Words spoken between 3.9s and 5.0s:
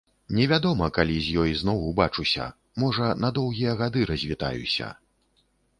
развітаюся.